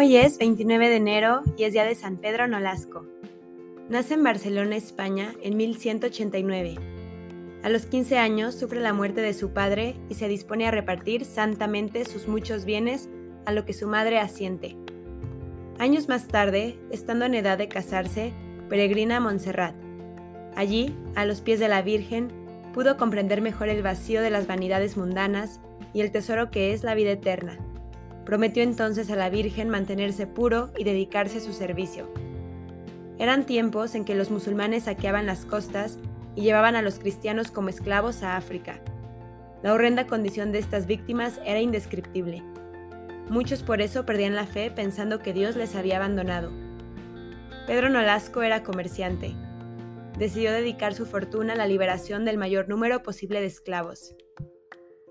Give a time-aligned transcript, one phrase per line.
[0.00, 3.04] Hoy es 29 de enero y es día de San Pedro Nolasco.
[3.88, 6.76] Nace en Barcelona, España, en 1189.
[7.64, 11.24] A los 15 años sufre la muerte de su padre y se dispone a repartir
[11.24, 13.08] santamente sus muchos bienes
[13.44, 14.76] a lo que su madre asiente.
[15.80, 18.32] Años más tarde, estando en edad de casarse,
[18.68, 19.74] peregrina a Montserrat.
[20.54, 22.28] Allí, a los pies de la Virgen,
[22.72, 25.58] pudo comprender mejor el vacío de las vanidades mundanas
[25.92, 27.58] y el tesoro que es la vida eterna.
[28.28, 32.12] Prometió entonces a la Virgen mantenerse puro y dedicarse a su servicio.
[33.18, 35.96] Eran tiempos en que los musulmanes saqueaban las costas
[36.36, 38.82] y llevaban a los cristianos como esclavos a África.
[39.62, 42.42] La horrenda condición de estas víctimas era indescriptible.
[43.30, 46.52] Muchos por eso perdían la fe pensando que Dios les había abandonado.
[47.66, 49.34] Pedro Nolasco era comerciante.
[50.18, 54.14] Decidió dedicar su fortuna a la liberación del mayor número posible de esclavos.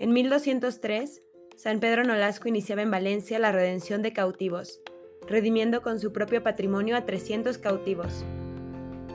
[0.00, 1.22] En 1203,
[1.56, 4.80] San Pedro Nolasco iniciaba en Valencia la redención de cautivos,
[5.28, 8.24] redimiendo con su propio patrimonio a 300 cautivos.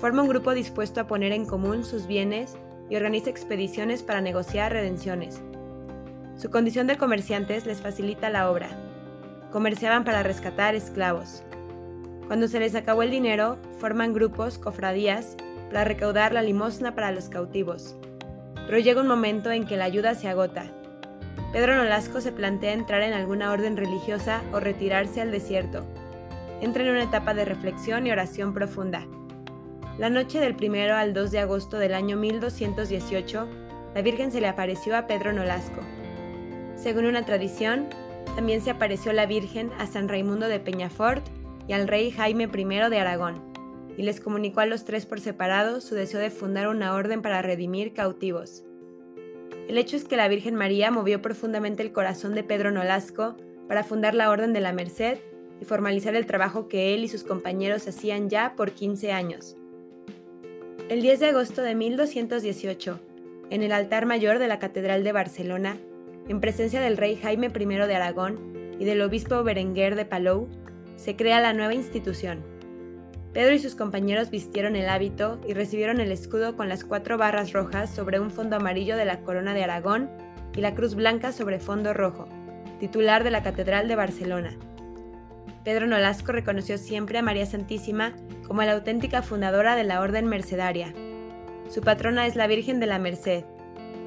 [0.00, 2.56] Forma un grupo dispuesto a poner en común sus bienes
[2.90, 5.40] y organiza expediciones para negociar redenciones.
[6.36, 8.68] Su condición de comerciantes les facilita la obra.
[9.52, 11.44] Comerciaban para rescatar esclavos.
[12.26, 15.36] Cuando se les acabó el dinero, forman grupos, cofradías,
[15.70, 17.96] para recaudar la limosna para los cautivos.
[18.66, 20.66] Pero llega un momento en que la ayuda se agota.
[21.52, 25.84] Pedro Nolasco se plantea entrar en alguna orden religiosa o retirarse al desierto.
[26.60, 29.06] Entra en una etapa de reflexión y oración profunda.
[29.98, 33.48] La noche del 1 al 2 de agosto del año 1218,
[33.94, 35.80] la Virgen se le apareció a Pedro Nolasco.
[36.74, 37.86] Según una tradición,
[38.34, 41.24] también se apareció la Virgen a San Raimundo de Peñafort
[41.68, 43.40] y al rey Jaime I de Aragón,
[43.96, 47.42] y les comunicó a los tres por separado su deseo de fundar una orden para
[47.42, 48.64] redimir cautivos.
[49.68, 53.82] El hecho es que la Virgen María movió profundamente el corazón de Pedro Nolasco para
[53.82, 55.18] fundar la Orden de la Merced
[55.60, 59.56] y formalizar el trabajo que él y sus compañeros hacían ya por 15 años.
[60.90, 63.00] El 10 de agosto de 1218,
[63.48, 65.78] en el altar mayor de la Catedral de Barcelona,
[66.28, 70.48] en presencia del rey Jaime I de Aragón y del obispo Berenguer de Palou,
[70.96, 72.53] se crea la nueva institución.
[73.34, 77.52] Pedro y sus compañeros vistieron el hábito y recibieron el escudo con las cuatro barras
[77.52, 80.08] rojas sobre un fondo amarillo de la corona de Aragón
[80.54, 82.28] y la cruz blanca sobre fondo rojo,
[82.78, 84.56] titular de la Catedral de Barcelona.
[85.64, 88.12] Pedro Nolasco reconoció siempre a María Santísima
[88.46, 90.94] como la auténtica fundadora de la Orden Mercedaria.
[91.68, 93.44] Su patrona es la Virgen de la Merced.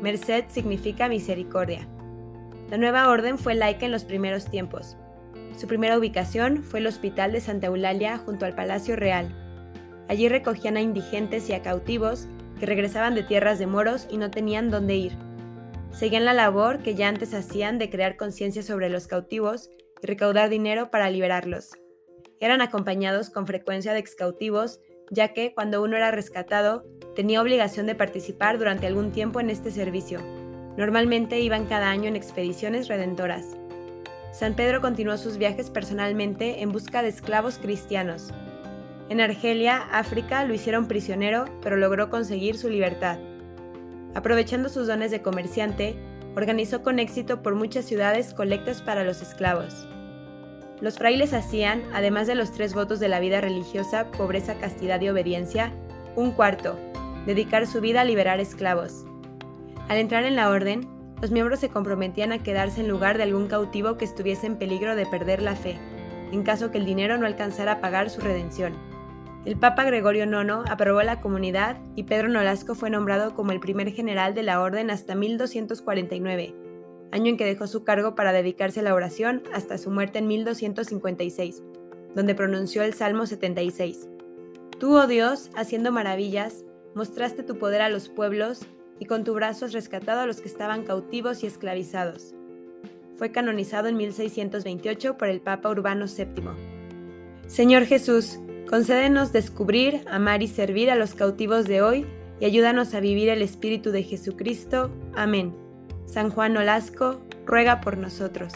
[0.01, 1.85] Merced significa misericordia.
[2.69, 4.95] La nueva orden fue laica en los primeros tiempos,
[5.57, 9.33] su primera ubicación fue el Hospital de Santa Eulalia junto al Palacio Real.
[10.07, 12.27] Allí recogían a indigentes y a cautivos
[12.59, 15.13] que regresaban de tierras de moros y no tenían dónde ir.
[15.91, 20.49] Seguían la labor que ya antes hacían de crear conciencia sobre los cautivos y recaudar
[20.49, 21.71] dinero para liberarlos.
[22.39, 24.79] Eran acompañados con frecuencia de excautivos,
[25.09, 26.85] ya que cuando uno era rescatado,
[27.15, 30.19] tenía obligación de participar durante algún tiempo en este servicio.
[30.77, 33.57] Normalmente iban cada año en expediciones redentoras.
[34.31, 38.33] San Pedro continuó sus viajes personalmente en busca de esclavos cristianos.
[39.09, 43.19] En Argelia, África, lo hicieron prisionero, pero logró conseguir su libertad.
[44.13, 45.95] Aprovechando sus dones de comerciante,
[46.35, 49.87] organizó con éxito por muchas ciudades colectas para los esclavos.
[50.81, 55.09] Los frailes hacían, además de los tres votos de la vida religiosa, pobreza, castidad y
[55.09, 55.71] obediencia,
[56.15, 56.77] un cuarto,
[57.25, 59.05] dedicar su vida a liberar esclavos.
[59.87, 60.87] Al entrar en la orden,
[61.21, 64.95] los miembros se comprometían a quedarse en lugar de algún cautivo que estuviese en peligro
[64.95, 65.77] de perder la fe,
[66.31, 68.75] en caso que el dinero no alcanzara a pagar su redención.
[69.45, 73.91] El Papa Gregorio IX aprobó la comunidad y Pedro Nolasco fue nombrado como el primer
[73.91, 76.53] general de la orden hasta 1249,
[77.11, 80.27] año en que dejó su cargo para dedicarse a la oración hasta su muerte en
[80.27, 81.63] 1256,
[82.13, 84.09] donde pronunció el Salmo 76.
[84.79, 88.67] Tú, oh Dios, haciendo maravillas, mostraste tu poder a los pueblos
[88.99, 92.33] y con tu brazo has rescatado a los que estaban cautivos y esclavizados.
[93.15, 96.49] Fue canonizado en 1628 por el Papa Urbano VII.
[97.47, 98.39] Señor Jesús,
[98.69, 102.05] concédenos descubrir, amar y servir a los cautivos de hoy
[102.39, 104.91] y ayúdanos a vivir el Espíritu de Jesucristo.
[105.15, 105.55] Amén.
[106.05, 108.53] San Juan Olasco, ruega por nosotros.